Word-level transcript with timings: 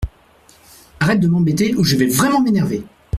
Arrête 0.99 1.19
de 1.19 1.27
m’embêter 1.27 1.75
ou 1.75 1.83
je 1.83 1.95
vais 1.95 2.07
vraiment 2.07 2.41
m’énerver. 2.41 2.81